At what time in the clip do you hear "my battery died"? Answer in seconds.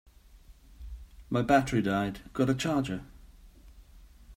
1.29-2.21